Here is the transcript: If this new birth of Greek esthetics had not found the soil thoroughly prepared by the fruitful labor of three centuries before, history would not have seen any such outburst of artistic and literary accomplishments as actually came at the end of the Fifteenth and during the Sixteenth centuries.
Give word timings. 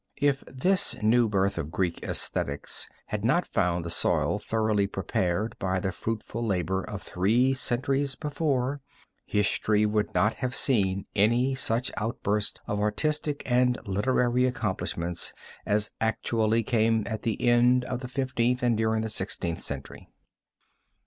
If 0.17 0.43
this 0.47 0.99
new 1.03 1.29
birth 1.29 1.59
of 1.59 1.69
Greek 1.69 2.01
esthetics 2.01 2.89
had 3.05 3.23
not 3.23 3.45
found 3.45 3.85
the 3.85 3.91
soil 3.91 4.39
thoroughly 4.39 4.87
prepared 4.87 5.55
by 5.59 5.79
the 5.79 5.91
fruitful 5.91 6.43
labor 6.43 6.81
of 6.83 7.03
three 7.03 7.53
centuries 7.53 8.15
before, 8.15 8.81
history 9.27 9.85
would 9.85 10.11
not 10.15 10.33
have 10.33 10.55
seen 10.55 11.05
any 11.15 11.53
such 11.53 11.91
outburst 11.97 12.61
of 12.65 12.79
artistic 12.79 13.43
and 13.45 13.77
literary 13.87 14.45
accomplishments 14.45 15.33
as 15.67 15.91
actually 16.01 16.63
came 16.63 17.03
at 17.05 17.21
the 17.21 17.39
end 17.47 17.85
of 17.85 17.99
the 17.99 18.07
Fifteenth 18.07 18.63
and 18.63 18.75
during 18.77 19.03
the 19.03 19.07
Sixteenth 19.09 19.61
centuries. 19.61 20.07